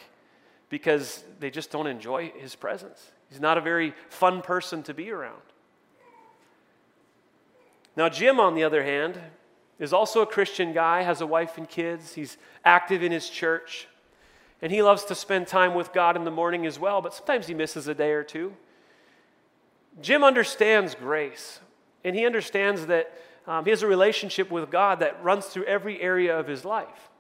[0.71, 3.11] because they just don't enjoy his presence.
[3.29, 5.43] He's not a very fun person to be around.
[7.97, 9.19] Now, Jim, on the other hand,
[9.79, 12.15] is also a Christian guy, has a wife and kids.
[12.15, 13.89] He's active in his church,
[14.63, 17.47] and he loves to spend time with God in the morning as well, but sometimes
[17.47, 18.55] he misses a day or two.
[20.01, 21.61] Jim understands grace,
[22.05, 23.13] and he understands that
[23.47, 27.11] um, he has a relationship with God that runs through every area of his life.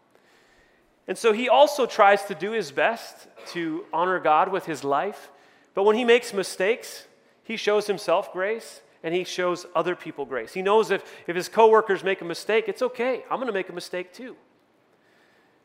[1.07, 5.31] And so he also tries to do his best to honor God with his life.
[5.75, 7.07] But when he makes mistakes,
[7.43, 10.55] he shows himself grace and he shows other people grace.
[10.55, 13.23] He knows if, if his coworkers make a mistake, it's okay.
[13.31, 14.35] I'm going to make a mistake too.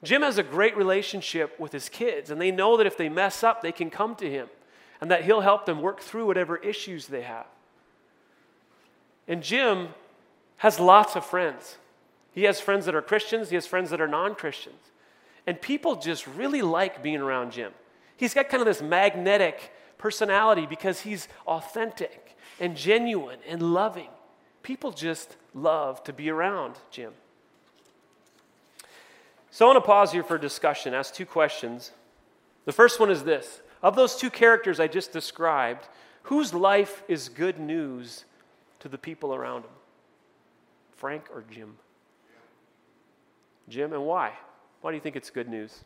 [0.04, 3.42] Jim has a great relationship with his kids, and they know that if they mess
[3.44, 4.50] up, they can come to him
[5.02, 7.48] and that he'll help them work through whatever issues they have.
[9.26, 9.90] And Jim
[10.58, 11.78] has lots of friends.
[12.34, 14.92] He has friends that are Christians, he has friends that are non Christians.
[15.48, 17.72] And people just really like being around Jim.
[18.18, 22.29] He's got kind of this magnetic personality because he's authentic
[22.60, 24.10] and genuine and loving.
[24.64, 27.14] People just love to be around Jim.
[29.52, 31.92] So I want to pause here for discussion, ask two questions.
[32.66, 35.88] The first one is this Of those two characters I just described,
[36.24, 38.26] whose life is good news
[38.80, 39.72] to the people around him?
[40.96, 41.78] Frank or Jim?
[43.70, 44.34] Jim, and why?
[44.82, 45.84] Why do you think it's good news?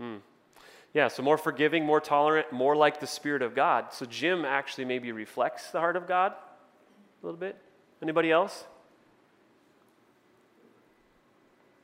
[0.00, 0.16] Hmm.
[0.94, 3.92] Yeah, so more forgiving, more tolerant, more like the Spirit of God.
[3.92, 7.56] So Jim actually maybe reflects the heart of God a little bit.
[8.02, 8.64] Anybody else?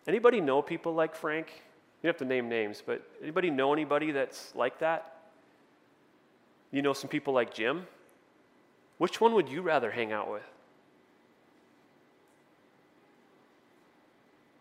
[0.08, 1.62] Anybody know people like Frank?
[2.02, 5.16] You have to name names, but anybody know anybody that's like that?
[6.70, 7.86] You know some people like Jim?
[8.98, 10.42] Which one would you rather hang out with?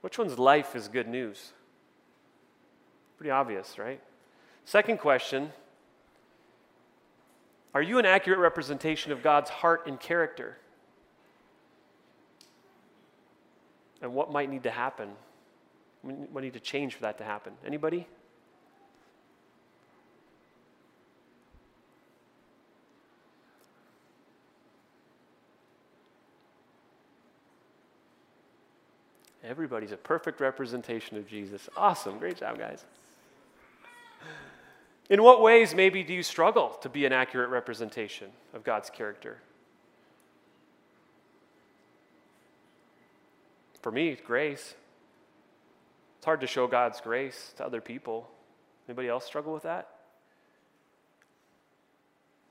[0.02, 1.52] Which one's life is good news?
[3.18, 4.02] Pretty obvious, right?
[4.66, 5.52] Second question
[7.74, 10.58] Are you an accurate representation of God's heart and character?
[14.02, 15.10] And what might need to happen?
[16.02, 17.54] What need to change for that to happen?
[17.66, 18.08] Anybody?
[29.44, 31.70] Everybody's a perfect representation of Jesus.
[31.78, 32.18] Awesome.
[32.18, 32.84] Great job, guys.
[35.10, 39.38] In what ways, maybe, do you struggle to be an accurate representation of God's character?
[43.82, 44.74] For me, grace.
[46.18, 48.28] It's hard to show God's grace to other people.
[48.88, 49.90] Anybody else struggle with that?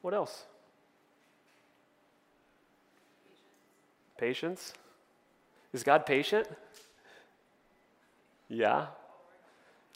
[0.00, 0.44] What else?
[4.16, 4.74] Patience.
[5.72, 6.46] Is God patient?
[8.48, 8.86] Yeah.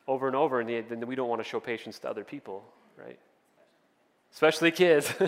[0.09, 2.65] Over and over, and then we don't want to show patience to other people,
[2.97, 3.21] right?
[4.33, 5.13] Especially kids.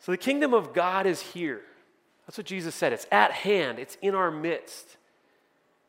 [0.00, 1.62] so the kingdom of God is here.
[2.26, 2.92] That's what Jesus said.
[2.92, 4.96] It's at hand, it's in our midst.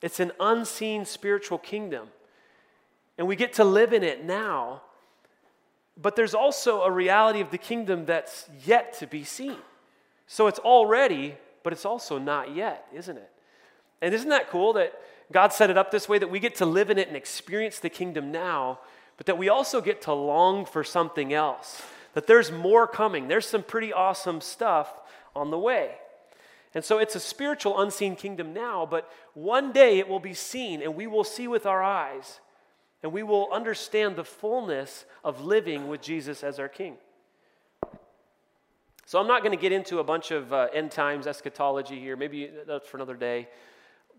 [0.02, 2.10] It's an unseen spiritual kingdom.
[3.18, 4.84] And we get to live in it now.
[6.00, 9.58] But there's also a reality of the kingdom that's yet to be seen.
[10.28, 13.32] So it's already, but it's also not yet, isn't it?
[14.02, 14.94] And isn't that cool that
[15.32, 17.80] God set it up this way that we get to live in it and experience
[17.80, 18.80] the kingdom now,
[19.18, 21.82] but that we also get to long for something else?
[22.14, 23.28] That there's more coming.
[23.28, 25.02] There's some pretty awesome stuff
[25.36, 25.96] on the way.
[26.74, 30.82] And so it's a spiritual, unseen kingdom now, but one day it will be seen
[30.82, 32.42] and we will see with our eyes
[33.02, 36.98] and we will understand the fullness of living with Jesus as our King.
[39.06, 42.16] So I'm not going to get into a bunch of uh, end times eschatology here,
[42.16, 43.48] maybe that's for another day.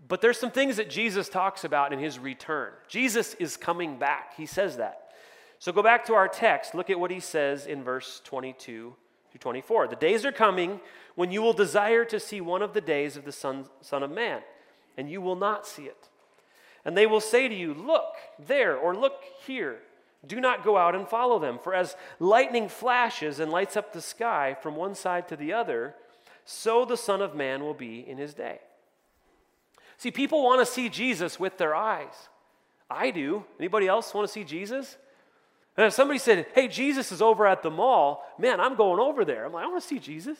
[0.09, 2.73] But there's some things that Jesus talks about in his return.
[2.89, 4.37] Jesus is coming back.
[4.37, 5.11] He says that.
[5.59, 6.75] So go back to our text.
[6.75, 8.95] Look at what he says in verse 22
[9.31, 9.89] through 24.
[9.89, 10.81] The days are coming
[11.15, 14.11] when you will desire to see one of the days of the Son, Son of
[14.11, 14.43] Man,
[14.97, 16.09] and you will not see it.
[16.85, 19.79] And they will say to you, Look there, or look here.
[20.27, 24.01] Do not go out and follow them, for as lightning flashes and lights up the
[24.01, 25.95] sky from one side to the other,
[26.45, 28.61] so the Son of Man will be in his day.
[29.99, 32.15] See, people want to see Jesus with their eyes.
[32.91, 33.45] I do.
[33.59, 34.97] Anybody else want to see Jesus?
[35.77, 39.25] And if somebody said, Hey, Jesus is over at the mall, man, I'm going over
[39.25, 39.45] there.
[39.47, 40.39] I'm like, I want to see Jesus.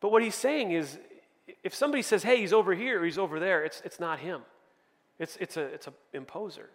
[0.00, 0.98] But what he's saying is,
[1.62, 4.42] if somebody says, hey, he's over here, he's over there, it's, it's not him.
[5.18, 6.70] It's, it's, a, it's an imposer.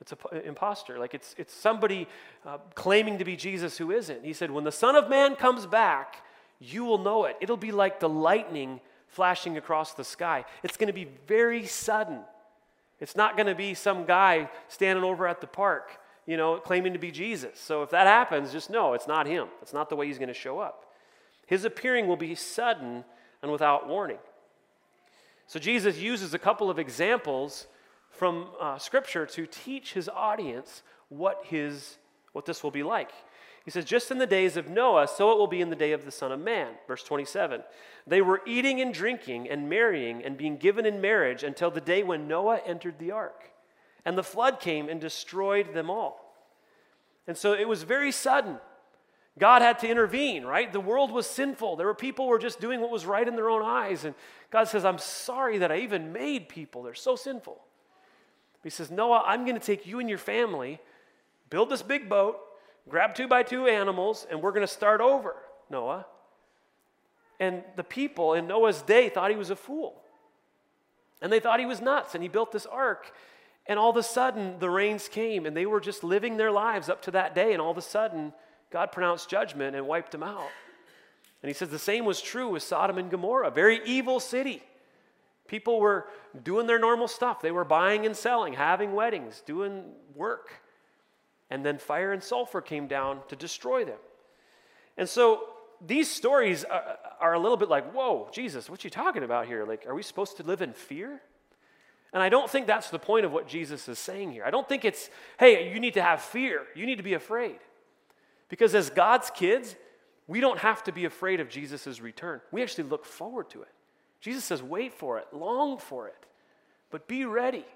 [0.00, 0.98] It's an impostor.
[0.98, 2.06] Like it's, it's somebody
[2.44, 4.24] uh, claiming to be Jesus who isn't.
[4.24, 6.22] He said, when the Son of Man comes back,
[6.58, 7.36] you will know it.
[7.40, 8.80] It'll be like the lightning
[9.16, 10.44] flashing across the sky.
[10.62, 12.20] It's going to be very sudden.
[13.00, 16.92] It's not going to be some guy standing over at the park, you know, claiming
[16.92, 17.58] to be Jesus.
[17.58, 19.48] So if that happens, just know it's not him.
[19.62, 20.84] It's not the way he's going to show up.
[21.46, 23.04] His appearing will be sudden
[23.42, 24.18] and without warning.
[25.46, 27.66] So Jesus uses a couple of examples
[28.10, 31.96] from uh, Scripture to teach his audience what, his,
[32.32, 33.12] what this will be like.
[33.66, 35.90] He says, Just in the days of Noah, so it will be in the day
[35.90, 36.68] of the Son of Man.
[36.86, 37.62] Verse 27.
[38.06, 42.04] They were eating and drinking and marrying and being given in marriage until the day
[42.04, 43.50] when Noah entered the ark.
[44.04, 46.32] And the flood came and destroyed them all.
[47.26, 48.58] And so it was very sudden.
[49.36, 50.72] God had to intervene, right?
[50.72, 51.74] The world was sinful.
[51.74, 54.04] There were people who were just doing what was right in their own eyes.
[54.04, 54.14] And
[54.52, 56.84] God says, I'm sorry that I even made people.
[56.84, 57.60] They're so sinful.
[58.62, 60.80] He says, Noah, I'm going to take you and your family,
[61.50, 62.38] build this big boat,
[62.88, 65.36] grab two by two animals, and we're going to start over,
[65.70, 66.06] Noah.
[67.38, 70.02] And the people in Noah's day thought he was a fool.
[71.20, 72.14] And they thought he was nuts.
[72.14, 73.12] And he built this ark.
[73.66, 76.88] And all of a sudden, the rains came, and they were just living their lives
[76.88, 77.52] up to that day.
[77.52, 78.32] And all of a sudden,
[78.70, 80.48] God pronounced judgment and wiped them out.
[81.42, 84.62] And he says the same was true with Sodom and Gomorrah, very evil city.
[85.46, 86.08] People were
[86.42, 87.40] doing their normal stuff.
[87.40, 90.60] They were buying and selling, having weddings, doing work.
[91.50, 93.98] And then fire and sulfur came down to destroy them.
[94.96, 95.44] And so
[95.84, 99.64] these stories are, are a little bit like, whoa, Jesus, what you talking about here?
[99.64, 101.20] Like, are we supposed to live in fear?
[102.12, 104.44] And I don't think that's the point of what Jesus is saying here.
[104.44, 106.62] I don't think it's, hey, you need to have fear.
[106.74, 107.58] You need to be afraid.
[108.48, 109.76] Because as God's kids,
[110.26, 112.40] we don't have to be afraid of Jesus' return.
[112.50, 113.68] We actually look forward to it.
[114.20, 116.26] Jesus says, wait for it, long for it,
[116.90, 117.66] but be ready.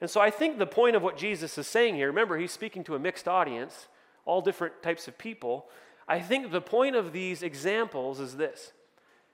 [0.00, 2.84] And so I think the point of what Jesus is saying here, remember, he's speaking
[2.84, 3.88] to a mixed audience,
[4.24, 5.66] all different types of people.
[6.06, 8.72] I think the point of these examples is this.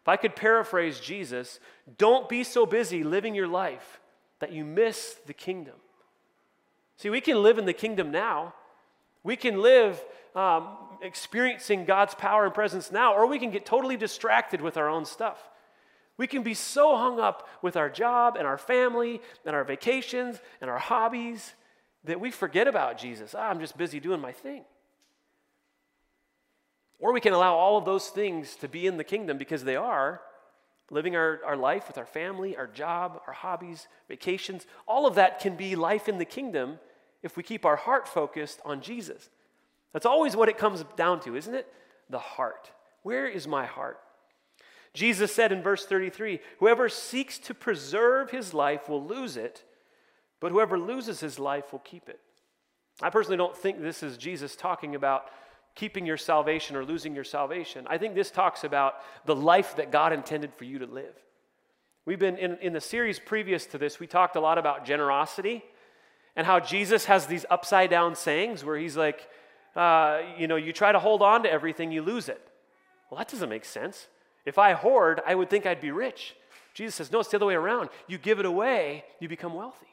[0.00, 1.60] If I could paraphrase Jesus,
[1.98, 4.00] don't be so busy living your life
[4.40, 5.74] that you miss the kingdom.
[6.96, 8.54] See, we can live in the kingdom now.
[9.24, 10.02] We can live
[10.34, 10.68] um,
[11.00, 15.04] experiencing God's power and presence now, or we can get totally distracted with our own
[15.04, 15.38] stuff.
[16.16, 20.40] We can be so hung up with our job and our family and our vacations
[20.60, 21.54] and our hobbies
[22.04, 23.34] that we forget about Jesus.
[23.36, 24.64] Ah, I'm just busy doing my thing.
[26.98, 29.76] Or we can allow all of those things to be in the kingdom because they
[29.76, 30.20] are,
[30.90, 35.40] living our, our life with our family, our job, our hobbies, vacations, all of that
[35.40, 36.78] can be life in the kingdom
[37.22, 39.30] if we keep our heart focused on Jesus.
[39.92, 41.66] That's always what it comes down to, isn't it?
[42.10, 42.70] The heart.
[43.02, 43.98] Where is my heart?
[44.94, 49.64] Jesus said in verse 33 Whoever seeks to preserve his life will lose it,
[50.40, 52.20] but whoever loses his life will keep it.
[53.00, 55.26] I personally don't think this is Jesus talking about
[55.74, 57.86] keeping your salvation or losing your salvation.
[57.88, 61.14] I think this talks about the life that God intended for you to live.
[62.04, 65.64] We've been in, in the series previous to this, we talked a lot about generosity
[66.36, 69.28] and how Jesus has these upside down sayings where he's like,
[69.76, 72.40] uh, you know, you try to hold on to everything, you lose it.
[73.10, 74.08] Well, that doesn't make sense.
[74.44, 76.34] If I hoard, I would think I'd be rich.
[76.74, 77.90] Jesus says, no, it's the other way around.
[78.06, 79.86] You give it away, you become wealthy.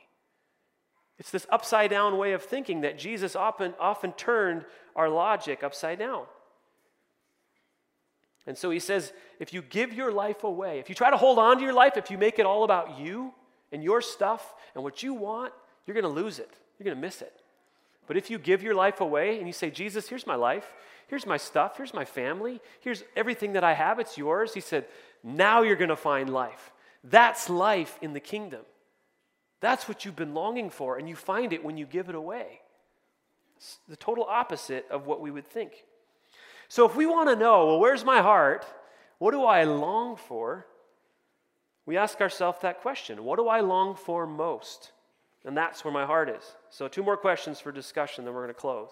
[1.18, 6.00] It's this upside down way of thinking that Jesus often, often turned our logic upside
[6.00, 6.24] down.
[8.48, 11.38] And so he says, if you give your life away, if you try to hold
[11.38, 13.34] on to your life, if you make it all about you
[13.72, 15.54] and your stuff and what you want,
[15.86, 16.50] you're going to lose it.
[16.78, 17.34] You're going to miss it.
[18.08, 20.72] But if you give your life away and you say, Jesus, here's my life,
[21.10, 24.86] here's my stuff, here's my family, here's everything that I have, it's yours, he said,
[25.24, 26.72] now you're going to find life.
[27.04, 28.62] That's life in the kingdom.
[29.60, 32.62] That's what you've been longing for, and you find it when you give it away.
[33.58, 35.84] It's the total opposite of what we would think.
[36.70, 38.66] So, if we want to know, well, where's my heart?
[39.18, 40.66] What do I long for?
[41.86, 44.92] We ask ourselves that question What do I long for most?
[45.46, 46.44] And that's where my heart is.
[46.70, 48.90] So, two more questions for discussion, then we're going to close.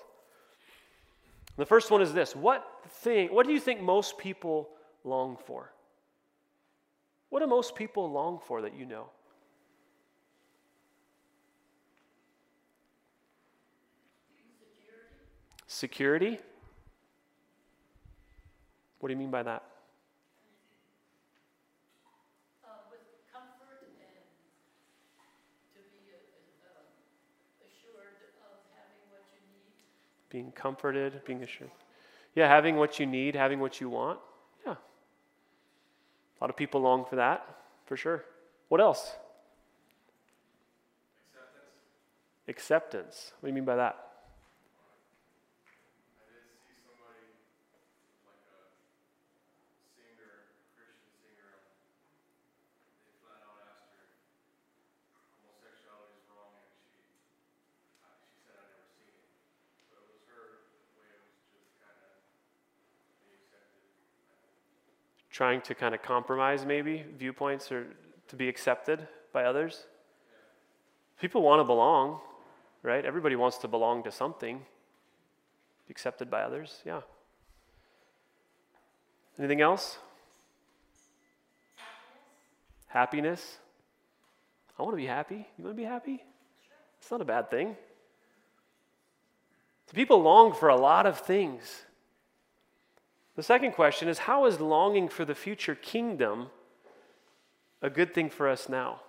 [1.58, 4.70] The first one is this What thing, what do you think most people
[5.04, 5.74] long for?
[7.30, 9.10] What do most people long for that you know?
[15.66, 16.40] Security?
[19.00, 19.64] What do you mean by that?
[22.64, 24.26] Uh, with comfort and
[25.76, 29.76] to be uh, uh, assured of having what you need.
[30.30, 31.72] Being comforted, being assured.
[32.36, 34.20] Yeah, having what you need, having what you want.
[34.66, 34.74] Yeah.
[34.74, 37.48] A lot of people long for that,
[37.86, 38.24] for sure.
[38.70, 39.14] What else?
[42.48, 42.48] Acceptance.
[42.48, 43.32] Acceptance.
[43.40, 44.07] What do you mean by that?
[65.38, 67.86] Trying to kind of compromise maybe viewpoints or
[68.28, 69.86] to be accepted by others.
[71.22, 72.20] People want to belong,
[72.82, 73.06] right?
[73.06, 76.82] Everybody wants to belong to something, be accepted by others.
[76.84, 77.02] Yeah.
[79.38, 80.00] Anything else?
[82.88, 83.60] Happiness.
[84.80, 85.48] I want to be happy.
[85.56, 86.24] You want to be happy?
[87.00, 87.76] It's not a bad thing.
[89.86, 91.84] So people long for a lot of things.
[93.38, 96.48] The second question is how is longing for the future kingdom
[97.84, 99.02] a good thing for us now?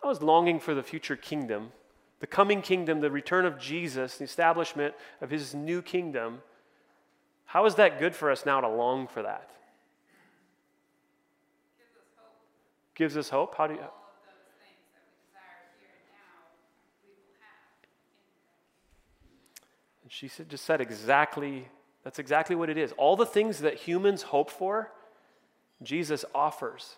[0.00, 1.72] How is longing for the future kingdom,
[2.20, 6.42] the coming kingdom, the return of Jesus, the establishment of his new kingdom,
[7.46, 9.50] how is that good for us now to long for that?
[11.76, 12.94] Gives us hope.
[12.94, 13.54] Gives us hope?
[13.56, 13.80] How do you?
[20.04, 21.66] And she said, just said exactly
[22.04, 22.92] that's exactly what it is.
[22.92, 24.90] All the things that humans hope for,
[25.82, 26.96] Jesus offers.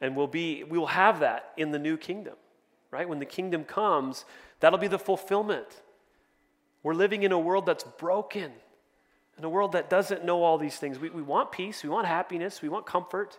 [0.00, 2.34] And we'll be we will have that in the new kingdom.
[2.90, 3.08] Right?
[3.08, 4.24] When the kingdom comes,
[4.60, 5.82] that'll be the fulfillment.
[6.82, 8.52] We're living in a world that's broken,
[9.36, 10.98] in a world that doesn't know all these things.
[10.98, 13.36] We, we want peace, we want happiness, we want comfort,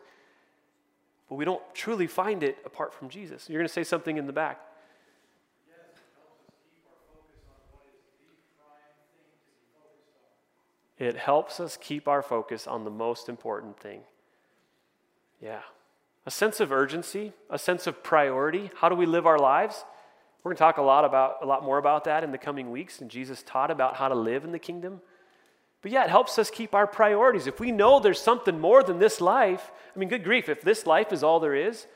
[1.30, 3.50] but we don't truly find it apart from Jesus.
[3.50, 4.60] You're going to say something in the back.
[11.00, 14.02] It helps us keep our focus on the most important thing.
[15.42, 15.62] Yeah.
[16.26, 18.70] A sense of urgency, a sense of priority.
[18.76, 19.86] How do we live our lives?
[20.44, 22.70] We're going to talk a lot about a lot more about that in the coming
[22.70, 25.02] weeks and Jesus taught about how to live in the kingdom.
[25.82, 27.48] But yeah, it helps us keep our priorities.
[27.48, 30.86] If we know there's something more than this life, I mean, good grief, if this
[30.86, 31.88] life is all there is,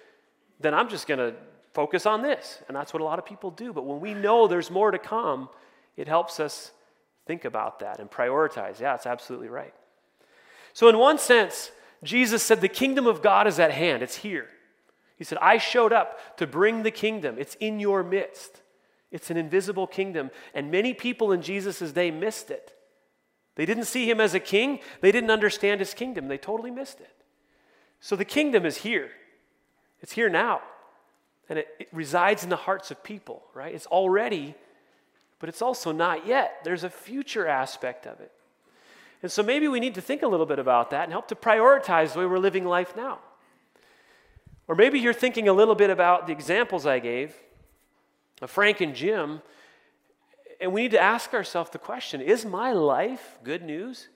[0.60, 1.36] then I'm just going to
[1.74, 2.62] focus on this.
[2.68, 3.74] And that's what a lot of people do.
[3.74, 5.50] But when we know there's more to come,
[5.98, 6.72] it helps us
[7.26, 8.80] think about that and prioritize.
[8.80, 9.74] Yeah, it's absolutely right.
[10.74, 11.72] So, in one sense,
[12.04, 14.48] Jesus said, The kingdom of God is at hand, it's here.
[15.18, 18.62] He said, I showed up to bring the kingdom, it's in your midst.
[19.14, 20.32] It's an invisible kingdom.
[20.56, 22.76] And many people in Jesus' day missed it.
[23.56, 27.00] They didn't see him as a king, they didn't understand his kingdom, they totally missed
[27.00, 27.16] it.
[28.00, 29.12] So the kingdom is here,
[30.02, 30.62] it's here now.
[31.50, 33.76] And it, it resides in the hearts of people, right?
[33.76, 34.56] It's already,
[35.44, 36.62] but it's also not yet.
[36.64, 38.32] There's a future aspect of it.
[39.22, 41.36] And so maybe we need to think a little bit about that and help to
[41.36, 43.20] prioritize the way we're living life now.
[44.70, 47.36] Or maybe you're thinking a little bit about the examples I gave
[48.42, 49.42] of Frank and Jim,
[50.62, 54.08] and we need to ask ourselves the question is my life good news?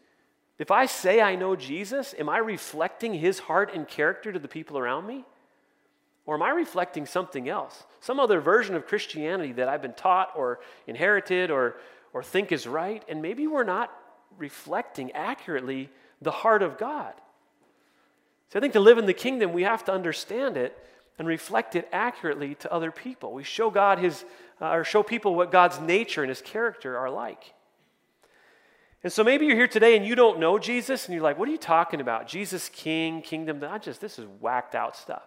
[0.58, 4.48] If I say I know Jesus, am I reflecting his heart and character to the
[4.48, 5.26] people around me?
[6.28, 7.86] Or am I reflecting something else?
[8.02, 11.78] Some other version of Christianity that I've been taught or inherited or,
[12.14, 13.92] or think is right, and maybe we're not
[14.38, 15.90] reflecting accurately
[16.22, 17.14] the heart of God.
[18.50, 20.78] So I think to live in the kingdom, we have to understand it
[21.18, 23.32] and reflect it accurately to other people.
[23.34, 24.26] We show God his,
[24.62, 27.54] uh, or show people what God's nature and his character are like.
[29.02, 31.48] And so maybe you're here today and you don't know Jesus and you're like, what
[31.48, 32.28] are you talking about?
[32.28, 35.24] Jesus King, kingdom, I just, this is whacked out stuff.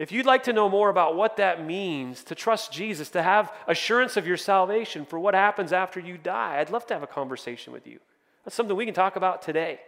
[0.00, 3.52] If you'd like to know more about what that means to trust Jesus, to have
[3.66, 7.06] assurance of your salvation for what happens after you die, I'd love to have a
[7.06, 7.98] conversation with you.
[8.42, 9.78] That's something we can talk about today.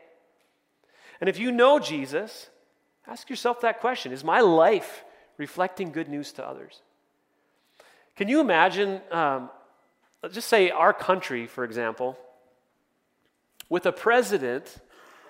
[1.19, 2.51] And if you know Jesus,
[3.07, 5.03] ask yourself that question Is my life
[5.39, 6.83] reflecting good news to others?
[8.15, 9.49] Can you imagine, um,
[10.23, 12.19] let's just say our country, for example,
[13.71, 14.77] with a president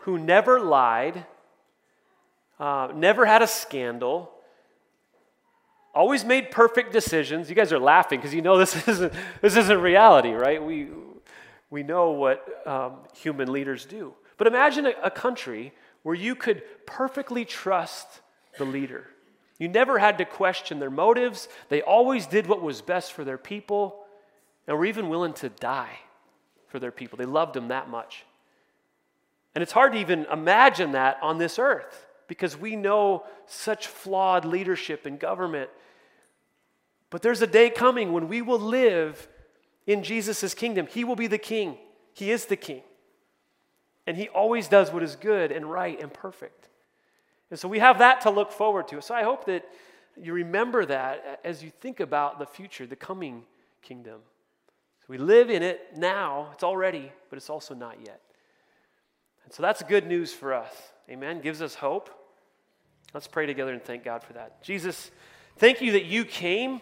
[0.00, 1.24] who never lied,
[2.58, 4.32] uh, never had a scandal,
[5.94, 7.48] always made perfect decisions.
[7.48, 10.62] You guys are laughing because you know this isn't, this isn't reality, right?
[10.62, 10.88] We,
[11.70, 14.14] we know what um, human leaders do.
[14.36, 15.72] But imagine a, a country
[16.02, 18.20] where you could perfectly trust
[18.58, 19.06] the leader.
[19.58, 21.48] You never had to question their motives.
[21.68, 24.04] They always did what was best for their people
[24.66, 25.98] and were even willing to die
[26.66, 27.16] for their people.
[27.16, 28.24] They loved them that much.
[29.54, 34.44] And it's hard to even imagine that on this earth because we know such flawed
[34.44, 35.70] leadership and government.
[37.10, 39.28] But there's a day coming when we will live
[39.86, 40.86] in Jesus' kingdom.
[40.86, 41.78] He will be the king,
[42.14, 42.82] He is the king.
[44.06, 46.68] And He always does what is good and right and perfect.
[47.50, 49.02] And so we have that to look forward to.
[49.02, 49.68] So I hope that
[50.20, 53.44] you remember that as you think about the future, the coming
[53.82, 54.20] kingdom.
[55.00, 58.20] So we live in it now, it's already, but it's also not yet.
[59.44, 60.91] And so that's good news for us.
[61.10, 61.40] Amen.
[61.40, 62.10] Gives us hope.
[63.14, 64.62] Let's pray together and thank God for that.
[64.62, 65.10] Jesus,
[65.58, 66.80] thank you that you came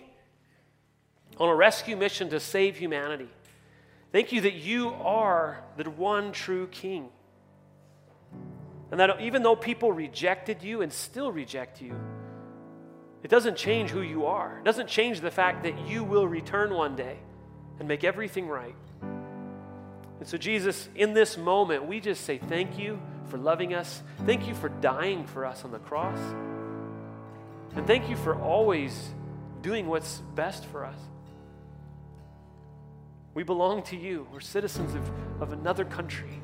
[1.38, 3.28] on a rescue mission to save humanity.
[4.12, 7.08] Thank you that you are the one true King.
[8.90, 11.94] And that even though people rejected you and still reject you,
[13.22, 14.58] it doesn't change who you are.
[14.58, 17.18] It doesn't change the fact that you will return one day
[17.78, 18.74] and make everything right.
[20.20, 24.02] And so, Jesus, in this moment, we just say thank you for loving us.
[24.26, 26.18] Thank you for dying for us on the cross.
[27.74, 29.08] And thank you for always
[29.62, 30.98] doing what's best for us.
[33.32, 34.26] We belong to you.
[34.30, 35.10] We're citizens of,
[35.40, 36.40] of another country.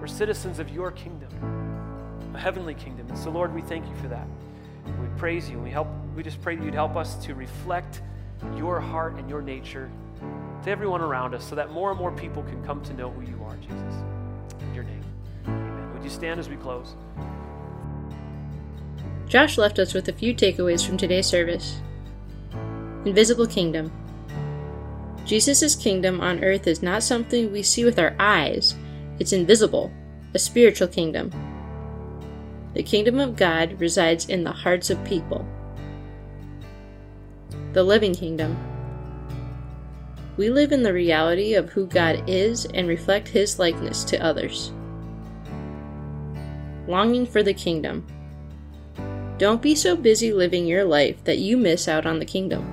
[0.00, 1.28] We're citizens of your kingdom,
[2.34, 3.06] a heavenly kingdom.
[3.08, 4.26] And so, Lord, we thank you for that.
[5.00, 5.60] We praise you.
[5.60, 5.86] We help.
[6.16, 8.02] We just pray that you'd help us to reflect
[8.56, 9.92] your heart and your nature
[10.64, 13.22] to everyone around us so that more and more people can come to know who
[13.22, 13.94] you are, Jesus.
[14.60, 15.04] In your name.
[15.46, 15.92] Amen.
[15.94, 16.94] Would you stand as we close?
[19.26, 21.80] Josh left us with a few takeaways from today's service.
[23.04, 23.90] Invisible Kingdom.
[25.24, 28.74] Jesus' kingdom on earth is not something we see with our eyes,
[29.18, 29.92] it's invisible,
[30.34, 31.30] a spiritual kingdom.
[32.74, 35.46] The kingdom of God resides in the hearts of people.
[37.72, 38.56] The living kingdom.
[40.36, 44.72] We live in the reality of who God is and reflect His likeness to others.
[46.88, 48.06] Longing for the kingdom.
[49.38, 52.64] Don't be so busy living your life that you miss out on the kingdom.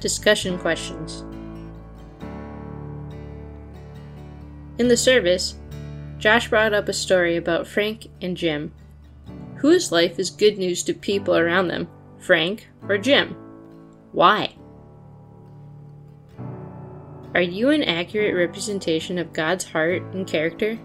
[0.00, 1.24] Discussion questions.
[4.78, 5.56] In the service,
[6.18, 8.72] Josh brought up a story about Frank and Jim.
[9.56, 13.36] Whose life is good news to people around them, Frank or Jim?
[14.12, 14.54] Why?
[17.34, 20.76] Are you an accurate representation of God's heart and character?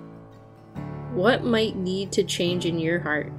[1.13, 3.33] What might need to change in your heart?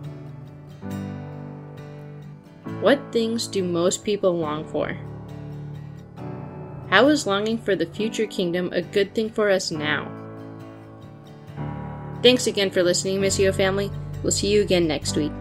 [2.81, 4.95] What things do most people long for?
[6.91, 10.13] How is longing for the future kingdom a good thing for us now?
[12.23, 13.91] Thanks again for listening, Missio family.
[14.23, 15.33] We'll see you again next week.